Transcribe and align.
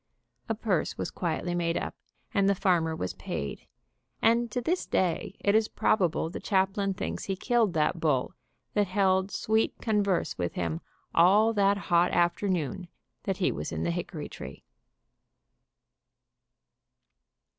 A 0.49 0.55
purse 0.55 0.97
was 0.97 1.11
quietly 1.11 1.53
made 1.53 1.77
up 1.77 1.93
and 2.33 2.49
the 2.49 2.55
farmer 2.55 2.95
was 2.95 3.13
paid, 3.13 3.67
and 4.19 4.49
to 4.49 4.59
this 4.59 4.87
day 4.87 5.35
it 5.41 5.53
is 5.53 5.67
probable 5.67 6.27
the 6.27 6.39
chaplain 6.39 6.95
thinks 6.95 7.25
he 7.25 7.35
killed 7.35 7.73
that 7.73 7.99
bull 7.99 8.33
that 8.73 8.87
held 8.87 9.29
sweet 9.29 9.75
converse 9.79 10.39
with 10.39 10.53
him 10.55 10.81
all 11.13 11.53
that 11.53 11.77
hot 11.77 12.09
afternoon 12.13 12.87
that 13.25 13.37
he 13.37 13.51
was 13.51 13.71
in 13.71 13.83
the 13.83 13.91
hickory 13.91 14.27
tree. 14.27 14.63